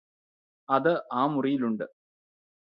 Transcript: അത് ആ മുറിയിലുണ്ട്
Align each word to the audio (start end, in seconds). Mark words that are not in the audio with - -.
അത് 0.69 0.89
ആ 1.13 1.27
മുറിയിലുണ്ട് 1.27 1.85